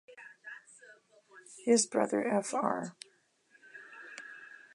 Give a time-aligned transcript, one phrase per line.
[1.63, 2.95] His brother Fr.